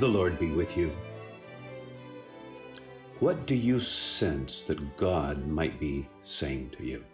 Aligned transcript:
The 0.00 0.08
Lord 0.08 0.40
be 0.40 0.50
with 0.50 0.76
you. 0.76 0.90
What 3.20 3.46
do 3.46 3.54
you 3.54 3.78
sense 3.78 4.62
that 4.62 4.96
God 4.96 5.46
might 5.46 5.78
be 5.78 6.08
saying 6.24 6.72
to 6.76 6.84
you? 6.84 7.04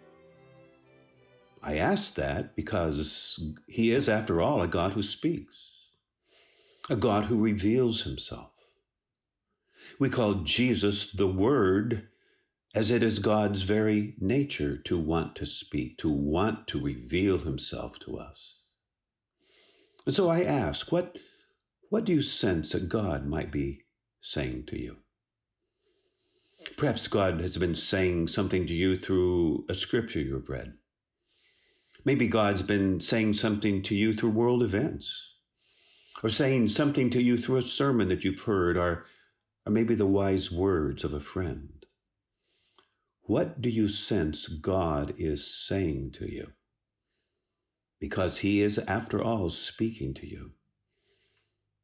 I 1.61 1.77
ask 1.77 2.15
that 2.15 2.55
because 2.55 3.39
He 3.67 3.91
is, 3.91 4.09
after 4.09 4.41
all, 4.41 4.63
a 4.63 4.67
God 4.67 4.93
who 4.93 5.03
speaks, 5.03 5.69
a 6.89 6.95
God 6.95 7.25
who 7.25 7.37
reveals 7.37 8.01
Himself. 8.01 8.49
We 9.99 10.09
call 10.09 10.33
Jesus 10.35 11.11
the 11.11 11.27
Word 11.27 12.07
as 12.73 12.89
it 12.89 13.03
is 13.03 13.19
God's 13.19 13.61
very 13.61 14.15
nature 14.19 14.75
to 14.85 14.97
want 14.97 15.35
to 15.35 15.45
speak, 15.45 15.99
to 15.99 16.09
want 16.09 16.65
to 16.69 16.81
reveal 16.81 17.37
Himself 17.37 17.99
to 17.99 18.17
us. 18.17 18.57
And 20.07 20.15
so 20.15 20.29
I 20.29 20.43
ask, 20.43 20.91
what, 20.91 21.19
what 21.91 22.05
do 22.05 22.13
you 22.13 22.21
sense 22.21 22.71
that 22.71 22.87
God 22.87 23.27
might 23.27 23.51
be 23.51 23.81
saying 24.21 24.63
to 24.67 24.79
you? 24.79 24.95
Perhaps 26.77 27.09
God 27.09 27.41
has 27.41 27.57
been 27.57 27.75
saying 27.75 28.29
something 28.29 28.65
to 28.67 28.73
you 28.73 28.95
through 28.95 29.65
a 29.67 29.73
scripture 29.73 30.21
you've 30.21 30.47
read. 30.47 30.75
Maybe 32.05 32.29
God's 32.29 32.61
been 32.61 33.01
saying 33.01 33.33
something 33.33 33.81
to 33.83 33.93
you 33.93 34.13
through 34.13 34.29
world 34.29 34.63
events, 34.63 35.35
or 36.23 36.29
saying 36.29 36.69
something 36.69 37.09
to 37.09 37.21
you 37.21 37.37
through 37.37 37.57
a 37.57 37.61
sermon 37.61 38.07
that 38.07 38.23
you've 38.23 38.39
heard, 38.39 38.77
or, 38.77 39.03
or 39.65 39.73
maybe 39.73 39.93
the 39.93 40.05
wise 40.05 40.49
words 40.49 41.03
of 41.03 41.13
a 41.13 41.19
friend. 41.19 41.85
What 43.23 43.59
do 43.59 43.69
you 43.69 43.89
sense 43.89 44.47
God 44.47 45.13
is 45.17 45.45
saying 45.53 46.13
to 46.19 46.33
you? 46.33 46.53
Because 47.99 48.37
He 48.37 48.61
is, 48.61 48.77
after 48.77 49.21
all, 49.21 49.49
speaking 49.49 50.13
to 50.13 50.25
you. 50.25 50.51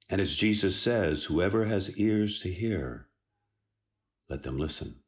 And 0.10 0.22
as 0.22 0.36
Jesus 0.36 0.78
says, 0.78 1.26
whoever 1.26 1.66
has 1.66 1.98
ears 1.98 2.40
to 2.42 2.52
hear, 2.52 3.08
let 4.30 4.44
them 4.44 4.58
listen. 4.58 5.02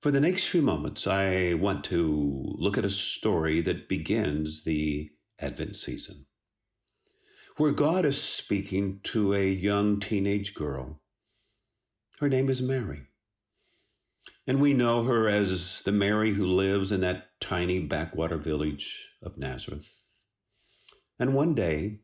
For 0.00 0.10
the 0.10 0.20
next 0.20 0.48
few 0.48 0.62
moments, 0.62 1.06
I 1.06 1.54
want 1.54 1.82
to 1.84 2.44
look 2.58 2.78
at 2.78 2.84
a 2.84 2.90
story 2.90 3.60
that 3.62 3.88
begins 3.88 4.64
the 4.64 5.10
Advent 5.40 5.76
season, 5.76 6.26
where 7.56 7.72
God 7.72 8.04
is 8.04 8.20
speaking 8.20 9.00
to 9.04 9.34
a 9.34 9.48
young 9.48 9.98
teenage 9.98 10.54
girl. 10.54 11.00
Her 12.20 12.28
name 12.28 12.48
is 12.48 12.62
Mary. 12.62 13.06
And 14.46 14.60
we 14.60 14.72
know 14.74 15.04
her 15.04 15.28
as 15.28 15.82
the 15.82 15.92
Mary 15.92 16.32
who 16.34 16.46
lives 16.46 16.92
in 16.92 17.00
that 17.00 17.30
tiny 17.40 17.80
backwater 17.80 18.36
village 18.36 19.08
of 19.22 19.36
Nazareth. 19.38 19.88
And 21.18 21.34
one 21.34 21.54
day, 21.54 22.00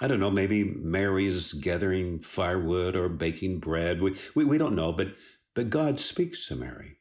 I 0.00 0.08
don't 0.08 0.20
know, 0.20 0.30
maybe 0.30 0.62
Mary's 0.62 1.54
gathering 1.54 2.18
firewood 2.18 2.96
or 2.96 3.08
baking 3.08 3.60
bread. 3.60 4.02
We, 4.02 4.14
we, 4.34 4.44
we 4.44 4.58
don't 4.58 4.76
know, 4.76 4.92
but, 4.92 5.14
but 5.54 5.70
God 5.70 5.98
speaks 5.98 6.46
to 6.48 6.56
Mary. 6.56 6.98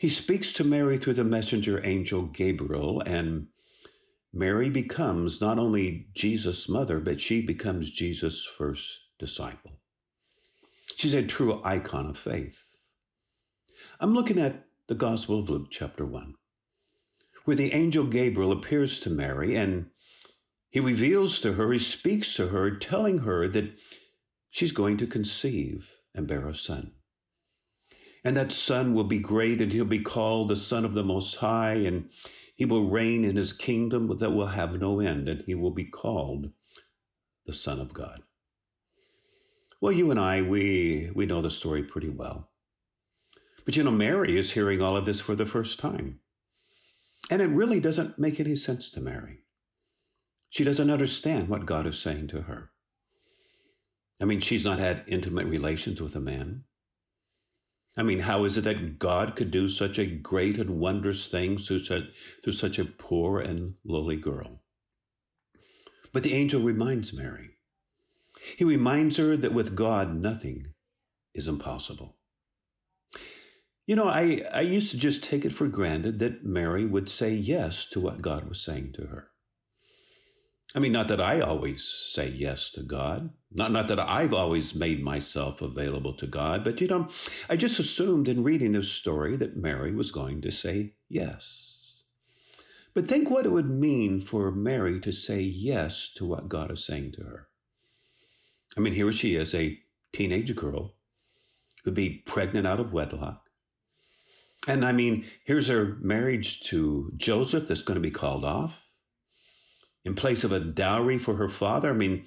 He 0.00 0.08
speaks 0.08 0.52
to 0.54 0.64
Mary 0.64 0.96
through 0.96 1.14
the 1.14 1.24
messenger 1.24 1.84
angel 1.86 2.22
Gabriel, 2.22 3.00
and 3.06 3.46
Mary 4.32 4.68
becomes 4.68 5.40
not 5.40 5.60
only 5.60 6.08
Jesus' 6.14 6.68
mother, 6.68 6.98
but 6.98 7.20
she 7.20 7.40
becomes 7.40 7.92
Jesus' 7.92 8.44
first 8.44 8.98
disciple. 9.20 9.78
She's 10.96 11.14
a 11.14 11.22
true 11.22 11.62
icon 11.62 12.06
of 12.06 12.18
faith. 12.18 12.60
I'm 14.00 14.14
looking 14.14 14.40
at 14.40 14.66
the 14.88 14.96
Gospel 14.96 15.38
of 15.38 15.48
Luke, 15.48 15.68
chapter 15.70 16.04
1, 16.04 16.34
where 17.44 17.56
the 17.56 17.72
angel 17.72 18.04
Gabriel 18.04 18.50
appears 18.50 18.98
to 19.00 19.10
Mary 19.10 19.54
and 19.54 19.86
he 20.74 20.80
reveals 20.80 21.40
to 21.40 21.52
her, 21.52 21.70
he 21.70 21.78
speaks 21.78 22.34
to 22.34 22.48
her, 22.48 22.68
telling 22.68 23.18
her 23.18 23.46
that 23.46 23.78
she's 24.50 24.72
going 24.72 24.96
to 24.96 25.06
conceive 25.06 25.88
and 26.16 26.26
bear 26.26 26.48
a 26.48 26.54
son. 26.54 26.90
And 28.24 28.36
that 28.36 28.50
son 28.50 28.92
will 28.92 29.04
be 29.04 29.20
great, 29.20 29.60
and 29.60 29.72
he'll 29.72 29.84
be 29.84 30.00
called 30.00 30.48
the 30.48 30.56
Son 30.56 30.84
of 30.84 30.92
the 30.92 31.04
Most 31.04 31.36
High, 31.36 31.74
and 31.74 32.10
he 32.56 32.64
will 32.64 32.90
reign 32.90 33.24
in 33.24 33.36
his 33.36 33.52
kingdom 33.52 34.18
that 34.18 34.32
will 34.32 34.48
have 34.48 34.80
no 34.80 34.98
end, 34.98 35.28
and 35.28 35.42
he 35.42 35.54
will 35.54 35.70
be 35.70 35.84
called 35.84 36.50
the 37.46 37.52
Son 37.52 37.78
of 37.78 37.94
God. 37.94 38.22
Well, 39.80 39.92
you 39.92 40.10
and 40.10 40.18
I, 40.18 40.42
we, 40.42 41.08
we 41.14 41.24
know 41.24 41.40
the 41.40 41.52
story 41.52 41.84
pretty 41.84 42.10
well. 42.10 42.50
But 43.64 43.76
you 43.76 43.84
know, 43.84 43.92
Mary 43.92 44.36
is 44.36 44.50
hearing 44.50 44.82
all 44.82 44.96
of 44.96 45.04
this 45.04 45.20
for 45.20 45.36
the 45.36 45.46
first 45.46 45.78
time. 45.78 46.18
And 47.30 47.40
it 47.40 47.46
really 47.46 47.78
doesn't 47.78 48.18
make 48.18 48.40
any 48.40 48.56
sense 48.56 48.90
to 48.90 49.00
Mary. 49.00 49.43
She 50.54 50.62
doesn't 50.62 50.90
understand 50.90 51.48
what 51.48 51.66
God 51.66 51.84
is 51.84 51.98
saying 51.98 52.28
to 52.28 52.42
her. 52.42 52.70
I 54.20 54.24
mean, 54.24 54.38
she's 54.38 54.64
not 54.64 54.78
had 54.78 55.02
intimate 55.08 55.46
relations 55.46 56.00
with 56.00 56.14
a 56.14 56.20
man. 56.20 56.62
I 57.96 58.04
mean, 58.04 58.20
how 58.20 58.44
is 58.44 58.56
it 58.56 58.62
that 58.62 59.00
God 59.00 59.34
could 59.34 59.50
do 59.50 59.68
such 59.68 59.98
a 59.98 60.06
great 60.06 60.58
and 60.58 60.78
wondrous 60.78 61.26
thing 61.26 61.58
through 61.58 61.80
such, 61.80 62.04
through 62.44 62.52
such 62.52 62.78
a 62.78 62.84
poor 62.84 63.40
and 63.40 63.74
lowly 63.84 64.14
girl? 64.14 64.62
But 66.12 66.22
the 66.22 66.34
angel 66.34 66.62
reminds 66.62 67.12
Mary. 67.12 67.58
He 68.56 68.62
reminds 68.62 69.16
her 69.16 69.36
that 69.36 69.54
with 69.54 69.74
God, 69.74 70.14
nothing 70.14 70.68
is 71.34 71.48
impossible. 71.48 72.16
You 73.88 73.96
know, 73.96 74.06
I, 74.06 74.44
I 74.52 74.60
used 74.60 74.92
to 74.92 74.98
just 74.98 75.24
take 75.24 75.44
it 75.44 75.52
for 75.52 75.66
granted 75.66 76.20
that 76.20 76.44
Mary 76.44 76.86
would 76.86 77.08
say 77.08 77.34
yes 77.34 77.86
to 77.86 77.98
what 77.98 78.22
God 78.22 78.48
was 78.48 78.62
saying 78.62 78.92
to 78.92 79.06
her. 79.06 79.32
I 80.76 80.80
mean, 80.80 80.90
not 80.90 81.06
that 81.08 81.20
I 81.20 81.40
always 81.40 81.84
say 81.84 82.28
yes 82.28 82.68
to 82.70 82.82
God, 82.82 83.30
not, 83.52 83.70
not 83.70 83.86
that 83.88 84.00
I've 84.00 84.34
always 84.34 84.74
made 84.74 85.04
myself 85.04 85.62
available 85.62 86.14
to 86.14 86.26
God, 86.26 86.64
but 86.64 86.80
you 86.80 86.88
know, 86.88 87.06
I 87.48 87.54
just 87.54 87.78
assumed 87.78 88.26
in 88.26 88.42
reading 88.42 88.72
this 88.72 88.90
story 88.90 89.36
that 89.36 89.56
Mary 89.56 89.94
was 89.94 90.10
going 90.10 90.42
to 90.42 90.50
say 90.50 90.94
yes. 91.08 91.70
But 92.92 93.06
think 93.06 93.30
what 93.30 93.46
it 93.46 93.52
would 93.52 93.70
mean 93.70 94.18
for 94.18 94.50
Mary 94.50 94.98
to 95.00 95.12
say 95.12 95.40
yes 95.40 96.10
to 96.16 96.24
what 96.24 96.48
God 96.48 96.72
is 96.72 96.84
saying 96.84 97.12
to 97.12 97.22
her. 97.22 97.48
I 98.76 98.80
mean, 98.80 98.94
here 98.94 99.12
she 99.12 99.36
is, 99.36 99.54
a 99.54 99.78
teenage 100.12 100.56
girl 100.56 100.94
who'd 101.84 101.94
be 101.94 102.22
pregnant 102.26 102.66
out 102.66 102.80
of 102.80 102.92
wedlock. 102.92 103.42
And 104.66 104.84
I 104.84 104.90
mean, 104.90 105.24
here's 105.44 105.68
her 105.68 105.98
marriage 106.00 106.62
to 106.62 107.12
Joseph 107.16 107.68
that's 107.68 107.82
going 107.82 107.96
to 107.96 108.00
be 108.00 108.10
called 108.10 108.44
off 108.44 108.84
in 110.04 110.14
place 110.14 110.44
of 110.44 110.52
a 110.52 110.60
dowry 110.60 111.18
for 111.18 111.36
her 111.36 111.48
father, 111.48 111.90
I 111.90 111.94
mean, 111.94 112.24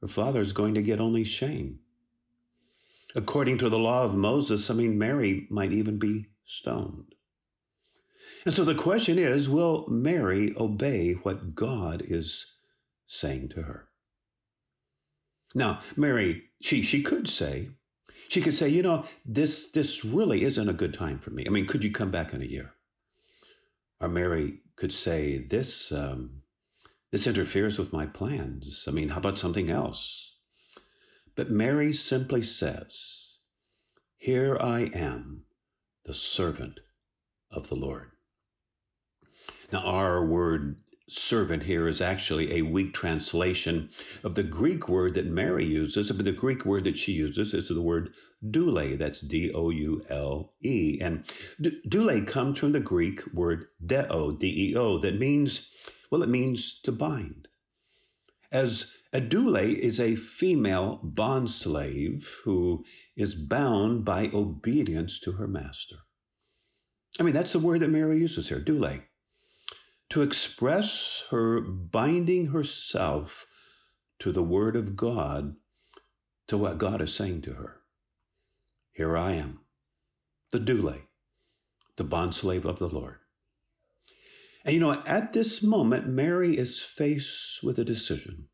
her 0.00 0.08
father 0.08 0.40
is 0.40 0.52
going 0.52 0.74
to 0.74 0.82
get 0.82 1.00
only 1.00 1.24
shame. 1.24 1.80
According 3.14 3.58
to 3.58 3.68
the 3.68 3.78
law 3.78 4.04
of 4.04 4.14
Moses, 4.14 4.70
I 4.70 4.74
mean, 4.74 4.98
Mary 4.98 5.46
might 5.50 5.72
even 5.72 5.98
be 5.98 6.26
stoned. 6.44 7.14
And 8.44 8.54
so 8.54 8.64
the 8.64 8.74
question 8.74 9.18
is 9.18 9.48
will 9.48 9.86
Mary 9.88 10.54
obey 10.56 11.12
what 11.12 11.54
God 11.54 12.02
is 12.06 12.54
saying 13.06 13.50
to 13.50 13.62
her? 13.62 13.88
Now, 15.54 15.80
Mary, 15.96 16.44
she, 16.60 16.82
she 16.82 17.02
could 17.02 17.28
say, 17.28 17.68
she 18.28 18.40
could 18.40 18.56
say, 18.56 18.68
you 18.68 18.82
know, 18.82 19.04
this, 19.26 19.70
this 19.70 20.04
really 20.04 20.44
isn't 20.44 20.68
a 20.68 20.72
good 20.72 20.94
time 20.94 21.18
for 21.18 21.30
me. 21.30 21.44
I 21.46 21.50
mean, 21.50 21.66
could 21.66 21.84
you 21.84 21.92
come 21.92 22.10
back 22.10 22.32
in 22.32 22.40
a 22.40 22.46
year? 22.46 22.72
Or 24.00 24.08
Mary 24.08 24.60
could 24.76 24.92
say, 24.92 25.38
this, 25.38 25.92
um, 25.92 26.41
this 27.12 27.26
interferes 27.26 27.78
with 27.78 27.92
my 27.92 28.06
plans. 28.06 28.86
I 28.88 28.90
mean, 28.90 29.10
how 29.10 29.18
about 29.18 29.38
something 29.38 29.68
else? 29.68 30.34
But 31.36 31.50
Mary 31.50 31.92
simply 31.92 32.42
says, 32.42 33.36
Here 34.16 34.56
I 34.58 34.90
am, 34.94 35.44
the 36.06 36.14
servant 36.14 36.80
of 37.50 37.68
the 37.68 37.74
Lord. 37.74 38.12
Now, 39.70 39.80
our 39.80 40.24
word 40.24 40.76
servant 41.08 41.62
here 41.64 41.86
is 41.86 42.00
actually 42.00 42.54
a 42.54 42.62
weak 42.62 42.94
translation 42.94 43.90
of 44.24 44.34
the 44.34 44.42
Greek 44.42 44.88
word 44.88 45.12
that 45.14 45.26
Mary 45.26 45.66
uses, 45.66 46.10
but 46.10 46.24
the 46.24 46.32
Greek 46.32 46.64
word 46.64 46.84
that 46.84 46.96
she 46.96 47.12
uses 47.12 47.52
is 47.52 47.68
the 47.68 47.82
word 47.82 48.14
doule. 48.50 48.96
That's 48.96 49.20
D 49.20 49.52
O 49.52 49.68
U 49.68 50.02
L 50.08 50.54
E. 50.62 50.98
And 51.02 51.30
doule 51.88 52.24
comes 52.24 52.58
from 52.58 52.72
the 52.72 52.80
Greek 52.80 53.22
word 53.34 53.66
deo, 53.84 54.32
D 54.32 54.70
E 54.70 54.76
O, 54.76 54.98
that 54.98 55.18
means 55.18 55.68
well, 56.12 56.22
it 56.22 56.28
means 56.28 56.78
to 56.82 56.92
bind. 56.92 57.48
As 58.52 58.92
a 59.14 59.20
doule 59.20 59.56
is 59.56 59.98
a 59.98 60.14
female 60.14 61.00
bond 61.02 61.50
slave 61.50 62.36
who 62.44 62.84
is 63.16 63.34
bound 63.34 64.04
by 64.04 64.28
obedience 64.34 65.18
to 65.20 65.32
her 65.32 65.48
master. 65.48 65.96
I 67.18 67.22
mean, 67.22 67.32
that's 67.32 67.54
the 67.54 67.60
word 67.60 67.80
that 67.80 67.88
Mary 67.88 68.20
uses 68.20 68.50
here, 68.50 68.60
doule. 68.60 68.98
To 70.10 70.20
express 70.20 71.24
her 71.30 71.62
binding 71.62 72.48
herself 72.48 73.46
to 74.18 74.32
the 74.32 74.42
word 74.42 74.76
of 74.76 74.96
God, 74.96 75.56
to 76.48 76.58
what 76.58 76.76
God 76.76 77.00
is 77.00 77.14
saying 77.14 77.40
to 77.42 77.54
her. 77.54 77.80
Here 78.92 79.16
I 79.16 79.32
am, 79.32 79.60
the 80.50 80.60
doule, 80.60 80.98
the 81.96 82.04
bondslave 82.04 82.66
of 82.66 82.78
the 82.78 82.88
Lord. 82.90 83.21
And 84.64 84.74
you 84.74 84.80
know, 84.80 85.02
at 85.06 85.32
this 85.32 85.62
moment, 85.62 86.06
Mary 86.06 86.56
is 86.56 86.80
faced 86.80 87.62
with 87.62 87.78
a 87.78 87.84
decision. 87.84 88.48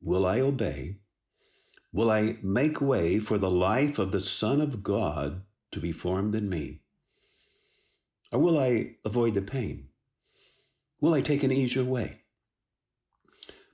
will 0.00 0.26
I 0.26 0.40
obey? 0.40 0.98
Will 1.92 2.10
I 2.10 2.38
make 2.42 2.80
way 2.80 3.18
for 3.18 3.38
the 3.38 3.50
life 3.50 3.98
of 3.98 4.10
the 4.10 4.20
Son 4.20 4.60
of 4.60 4.82
God 4.82 5.42
to 5.70 5.78
be 5.78 5.92
formed 5.92 6.34
in 6.34 6.48
me? 6.48 6.80
Or 8.32 8.40
will 8.40 8.58
I 8.58 8.96
avoid 9.04 9.34
the 9.34 9.42
pain? 9.42 9.88
Will 11.00 11.14
I 11.14 11.20
take 11.20 11.42
an 11.42 11.52
easier 11.52 11.84
way? 11.84 12.22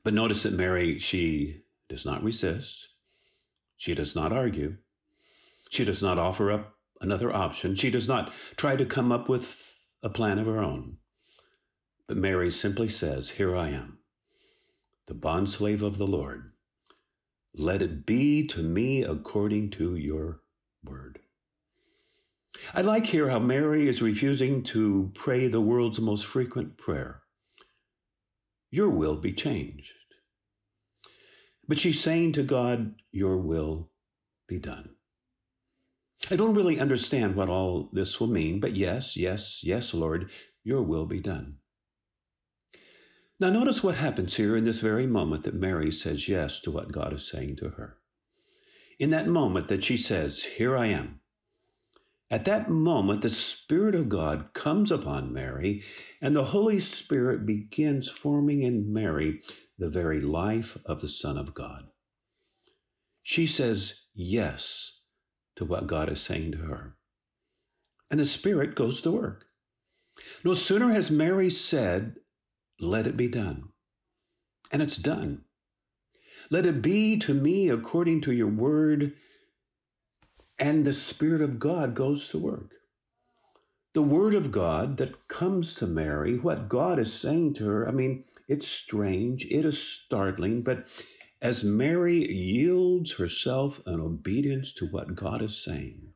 But 0.03 0.15
notice 0.15 0.43
that 0.43 0.53
Mary, 0.53 0.99
she 0.99 1.63
does 1.89 2.05
not 2.05 2.23
resist. 2.23 2.89
She 3.77 3.95
does 3.95 4.17
not 4.17 4.33
argue. 4.33 4.77
She 5.71 5.85
does 5.85 6.03
not 6.03 6.19
offer 6.19 6.51
up 6.51 6.75
another 7.01 7.33
option. 7.33 7.75
She 7.77 7.91
does 7.91 8.09
not 8.09 8.33
try 8.57 8.77
to 8.77 8.85
come 8.85 9.13
up 9.13 9.29
with 9.29 9.78
a 10.03 10.11
plan 10.11 10.39
of 10.39 10.47
her 10.47 10.63
own. 10.63 10.99
But 12.09 12.19
Mary 12.19 12.51
simply 12.51 12.89
says, 12.89 13.31
Here 13.31 13.57
I 13.57 13.71
am, 13.71 13.99
the 15.07 15.15
bondslave 15.15 15.83
of 15.83 15.99
the 15.99 16.07
Lord. 16.07 16.53
Let 17.55 17.83
it 17.83 18.07
be 18.07 18.47
to 18.49 18.63
me 18.63 19.03
according 19.03 19.71
to 19.73 19.97
your 19.97 20.41
word. 20.85 21.21
I 22.75 22.83
like 22.83 23.07
here 23.07 23.31
how 23.31 23.41
Mary 23.41 23.89
is 23.89 24.03
refusing 24.03 24.63
to 24.65 25.11
pray 25.15 25.49
the 25.49 25.61
world's 25.61 26.01
most 26.01 26.27
frequent 26.27 26.79
prayer 26.79 27.23
Your 28.71 28.91
will 28.91 29.17
be 29.17 29.33
changed. 29.33 29.95
But 31.69 31.79
she's 31.79 32.01
saying 32.01 32.33
to 32.33 32.43
God, 32.45 32.95
Your 33.13 33.39
will 33.39 33.91
be 34.49 34.59
done. 34.59 34.91
I 36.31 36.37
don't 36.37 36.55
really 36.55 36.81
understand 36.81 37.37
what 37.37 37.49
all 37.49 37.91
this 37.93 38.19
will 38.19 38.27
mean, 38.27 38.61
but 38.61 38.77
yes, 38.77 39.17
yes, 39.17 39.61
yes, 39.63 39.95
Lord, 39.95 40.31
your 40.65 40.83
will 40.83 41.07
be 41.07 41.21
done. 41.21 41.59
Now, 43.41 43.51
notice 43.51 43.85
what 43.85 43.95
happens 43.95 44.37
here 44.37 44.57
in 44.57 44.65
this 44.65 44.81
very 44.81 45.07
moment 45.07 45.45
that 45.45 45.55
Mary 45.55 45.93
says 45.93 46.29
yes 46.29 46.61
to 46.61 46.71
what 46.73 46.93
God 46.93 47.13
is 47.13 47.29
saying 47.29 47.57
to 47.57 47.71
her. 47.71 47.99
In 48.99 49.11
that 49.11 49.29
moment 49.29 49.69
that 49.69 49.85
she 49.85 49.97
says, 49.97 50.43
Here 50.43 50.77
I 50.77 50.87
am, 50.87 51.21
at 52.31 52.45
that 52.45 52.69
moment, 52.69 53.23
the 53.23 53.31
Spirit 53.31 53.95
of 53.95 54.11
God 54.11 54.53
comes 54.53 54.93
upon 54.93 55.33
Mary, 55.33 55.83
and 56.21 56.37
the 56.37 56.45
Holy 56.47 56.79
Spirit 56.79 57.47
begins 57.47 58.11
forming 58.11 58.63
in 58.63 58.93
Mary 58.93 59.41
the 59.79 59.89
very 59.89 60.21
life 60.21 60.77
of 60.85 61.01
the 61.01 61.09
Son 61.09 61.39
of 61.39 61.55
God. 61.55 61.89
She 63.23 63.47
says 63.47 64.03
yes 64.15 64.98
to 65.59 65.65
what 65.65 65.87
God 65.87 66.11
is 66.11 66.21
saying 66.21 66.53
to 66.53 66.59
her. 66.59 66.97
And 68.11 68.19
the 68.19 68.25
Spirit 68.25 68.75
goes 68.75 69.01
to 69.03 69.11
work. 69.11 69.45
No 70.43 70.55
sooner 70.55 70.93
has 70.93 71.11
Mary 71.11 71.51
said, 71.51 72.17
Let 72.81 73.07
it 73.07 73.17
be 73.17 73.29
done. 73.29 73.69
And 74.73 74.81
it's 74.83 74.97
done. 74.97 75.43
Let 76.51 76.67
it 76.67 76.81
be 76.81 77.19
to 77.19 77.35
me 77.35 77.69
according 77.69 78.23
to 78.23 78.33
your 78.33 78.49
word. 78.49 79.13
And 80.59 80.85
the 80.85 80.93
Spirit 80.93 81.43
of 81.43 81.59
God 81.59 81.95
goes 81.95 82.29
to 82.29 82.39
work 82.39 82.73
the 83.99 84.03
word 84.03 84.35
of 84.35 84.53
God 84.53 84.97
that 84.99 85.27
comes 85.27 85.75
to 85.75 85.87
Mary, 85.87 86.39
what 86.39 86.69
God 86.69 87.01
is 87.01 87.13
saying 87.13 87.55
to 87.55 87.67
her, 87.67 87.89
I 87.89 87.91
mean, 87.91 88.23
it's 88.47 88.69
strange, 88.69 89.47
it 89.47 89.65
is 89.65 89.83
startling, 89.83 90.63
but 90.63 90.87
as 91.41 91.63
Mary 91.63 92.27
yields 92.33 93.13
herself 93.13 93.81
in 93.87 94.01
obedience 94.01 94.73
to 94.75 94.87
what 94.87 95.15
God 95.15 95.41
is 95.43 95.63
saying, 95.63 96.15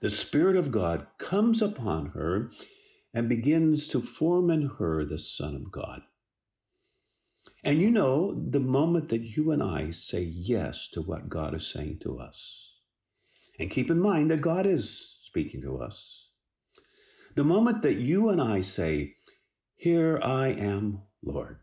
the 0.00 0.10
Spirit 0.10 0.56
of 0.56 0.70
God 0.70 1.06
comes 1.18 1.62
upon 1.62 2.06
her 2.10 2.50
and 3.14 3.28
begins 3.28 3.88
to 3.88 4.00
form 4.00 4.50
in 4.50 4.70
her 4.78 5.04
the 5.04 5.18
Son 5.18 5.54
of 5.54 5.70
God. 5.70 6.02
And 7.64 7.82
you 7.82 7.90
know, 7.90 8.40
the 8.50 8.60
moment 8.60 9.08
that 9.08 9.22
you 9.22 9.50
and 9.50 9.62
I 9.62 9.90
say 9.90 10.22
yes 10.22 10.88
to 10.92 11.02
what 11.02 11.28
God 11.28 11.54
is 11.54 11.66
saying 11.66 11.98
to 12.02 12.18
us, 12.18 12.72
and 13.58 13.70
keep 13.70 13.90
in 13.90 13.98
mind 13.98 14.30
that 14.30 14.40
God 14.40 14.66
is 14.66 15.18
speaking 15.22 15.62
to 15.62 15.78
us, 15.78 16.28
the 17.34 17.44
moment 17.44 17.82
that 17.82 17.96
you 17.96 18.28
and 18.28 18.40
I 18.40 18.60
say, 18.60 19.14
Here 19.76 20.20
I 20.22 20.48
am, 20.48 21.02
Lord, 21.22 21.58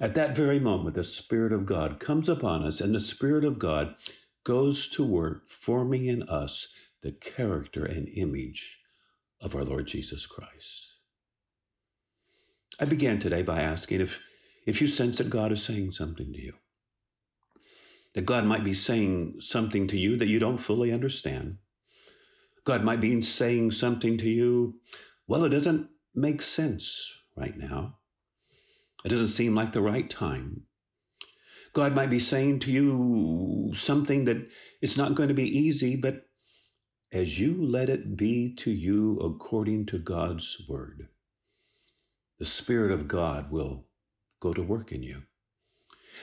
at 0.00 0.14
that 0.14 0.36
very 0.36 0.60
moment, 0.60 0.94
the 0.94 1.04
Spirit 1.04 1.52
of 1.52 1.66
God 1.66 1.98
comes 1.98 2.28
upon 2.28 2.64
us, 2.64 2.80
and 2.80 2.94
the 2.94 3.00
Spirit 3.00 3.44
of 3.44 3.58
God 3.58 3.94
goes 4.44 4.88
to 4.88 5.04
work 5.04 5.48
forming 5.48 6.06
in 6.06 6.22
us 6.28 6.68
the 7.02 7.12
character 7.12 7.84
and 7.84 8.08
image 8.08 8.78
of 9.40 9.54
our 9.54 9.64
Lord 9.64 9.86
Jesus 9.86 10.26
Christ. 10.26 10.86
I 12.80 12.84
began 12.84 13.18
today 13.18 13.42
by 13.42 13.60
asking 13.60 14.00
if, 14.00 14.20
if 14.66 14.80
you 14.80 14.86
sense 14.86 15.18
that 15.18 15.30
God 15.30 15.50
is 15.52 15.62
saying 15.62 15.92
something 15.92 16.32
to 16.32 16.40
you, 16.40 16.54
that 18.14 18.26
God 18.26 18.44
might 18.44 18.64
be 18.64 18.74
saying 18.74 19.40
something 19.40 19.86
to 19.88 19.98
you 19.98 20.16
that 20.16 20.28
you 20.28 20.38
don't 20.38 20.58
fully 20.58 20.92
understand, 20.92 21.58
God 22.64 22.84
might 22.84 23.00
be 23.00 23.20
saying 23.22 23.72
something 23.72 24.16
to 24.18 24.28
you, 24.28 24.80
well, 25.26 25.44
it 25.44 25.50
doesn't 25.50 25.88
make 26.14 26.42
sense 26.42 27.12
right 27.36 27.56
now. 27.56 27.97
It 29.04 29.08
doesn't 29.08 29.28
seem 29.28 29.54
like 29.54 29.72
the 29.72 29.82
right 29.82 30.08
time. 30.08 30.62
God 31.72 31.94
might 31.94 32.10
be 32.10 32.18
saying 32.18 32.60
to 32.60 32.72
you 32.72 33.72
something 33.74 34.24
that 34.24 34.48
it's 34.80 34.96
not 34.96 35.14
going 35.14 35.28
to 35.28 35.34
be 35.34 35.58
easy, 35.58 35.96
but 35.96 36.26
as 37.12 37.38
you 37.38 37.62
let 37.62 37.88
it 37.88 38.16
be 38.16 38.54
to 38.56 38.70
you 38.70 39.18
according 39.20 39.86
to 39.86 39.98
God's 39.98 40.60
word, 40.68 41.08
the 42.38 42.44
Spirit 42.44 42.90
of 42.90 43.08
God 43.08 43.50
will 43.50 43.86
go 44.40 44.52
to 44.52 44.62
work 44.62 44.92
in 44.92 45.02
you. 45.02 45.22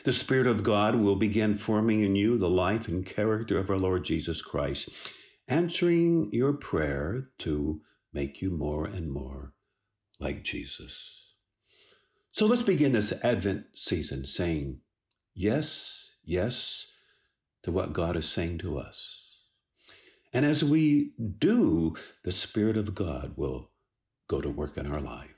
The 0.04 0.12
Spirit 0.12 0.48
of 0.48 0.64
God 0.64 0.96
will 0.96 1.16
begin 1.16 1.56
forming 1.56 2.02
in 2.02 2.16
you 2.16 2.38
the 2.38 2.50
life 2.50 2.88
and 2.88 3.06
character 3.06 3.58
of 3.58 3.70
our 3.70 3.78
Lord 3.78 4.04
Jesus 4.04 4.42
Christ 4.42 5.12
answering 5.48 6.30
your 6.34 6.54
prayer 6.54 7.30
to 7.40 7.82
make 8.12 8.42
you 8.42 8.50
more 8.50 8.86
and 8.86 9.10
more 9.12 9.54
like 10.20 10.44
Jesus. 10.44 11.25
So 12.36 12.48
let's 12.48 12.64
begin 12.64 12.92
this 12.92 13.14
Advent 13.24 13.68
season 13.76 14.26
saying 14.26 14.82
yes, 15.34 16.16
yes 16.26 16.92
to 17.64 17.72
what 17.72 17.94
God 17.94 18.18
is 18.18 18.28
saying 18.28 18.58
to 18.58 18.78
us. 18.78 19.24
And 20.34 20.46
as 20.46 20.62
we 20.62 21.14
do, 21.38 21.96
the 22.26 22.34
Spirit 22.34 22.76
of 22.76 22.94
God 22.94 23.36
will 23.38 23.72
go 24.28 24.42
to 24.42 24.50
work 24.50 24.76
in 24.76 24.86
our 24.86 25.00
lives. 25.00 25.30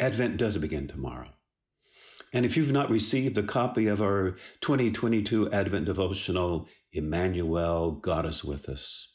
Advent 0.00 0.38
does 0.38 0.56
begin 0.56 0.88
tomorrow. 0.88 1.28
And 2.32 2.46
if 2.46 2.56
you've 2.56 2.72
not 2.72 2.88
received 2.88 3.36
a 3.36 3.42
copy 3.42 3.88
of 3.88 4.00
our 4.00 4.36
2022 4.62 5.52
Advent 5.52 5.84
devotional, 5.84 6.66
Emmanuel, 6.94 7.90
God 7.92 8.24
is 8.24 8.42
with 8.42 8.70
us, 8.70 9.08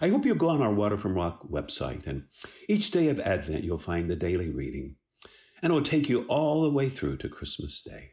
I 0.00 0.08
hope 0.08 0.26
you'll 0.26 0.34
go 0.34 0.48
on 0.48 0.62
our 0.62 0.74
Water 0.74 0.96
from 0.96 1.14
Rock 1.14 1.48
website, 1.48 2.08
and 2.08 2.24
each 2.68 2.90
day 2.90 3.08
of 3.08 3.20
Advent 3.20 3.62
you'll 3.62 3.78
find 3.78 4.10
the 4.10 4.16
daily 4.16 4.50
reading, 4.50 4.96
and 5.62 5.70
it 5.70 5.74
will 5.74 5.82
take 5.82 6.08
you 6.08 6.24
all 6.24 6.62
the 6.62 6.70
way 6.70 6.88
through 6.88 7.16
to 7.18 7.28
Christmas 7.28 7.82
Day. 7.82 8.10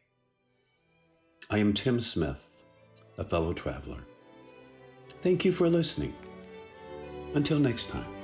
I 1.50 1.58
am 1.58 1.74
Tim 1.74 2.00
Smith, 2.00 2.64
a 3.18 3.24
fellow 3.24 3.54
traveler. 3.54 4.04
Thank 5.22 5.44
you 5.44 5.52
for 5.52 5.70
listening. 5.70 6.14
Until 7.34 7.60
next 7.60 7.90
time. 7.90 8.19